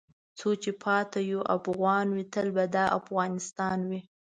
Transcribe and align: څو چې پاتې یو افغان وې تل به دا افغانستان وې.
څو 0.39 0.49
چې 0.63 0.71
پاتې 0.83 1.19
یو 1.31 1.41
افغان 1.57 2.07
وې 2.15 2.23
تل 2.33 2.47
به 2.55 2.63
دا 2.75 2.85
افغانستان 2.99 3.79
وې. 3.89 3.99